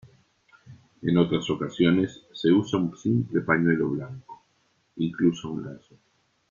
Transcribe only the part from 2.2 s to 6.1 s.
se usa un simple pañuelo blanco, incluso un lazo.